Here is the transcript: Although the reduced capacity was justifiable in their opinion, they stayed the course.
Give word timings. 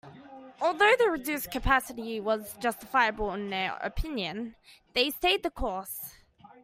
Although 0.59 0.95
the 0.97 1.11
reduced 1.11 1.51
capacity 1.51 2.19
was 2.19 2.55
justifiable 2.59 3.31
in 3.35 3.51
their 3.51 3.77
opinion, 3.83 4.55
they 4.93 5.11
stayed 5.11 5.43
the 5.43 5.51
course. 5.51 6.15